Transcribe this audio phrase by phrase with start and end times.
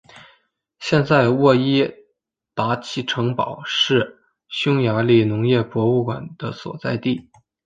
[0.79, 1.93] 现在沃伊
[2.55, 7.29] 达奇城堡是匈牙利农业博物馆的所在地。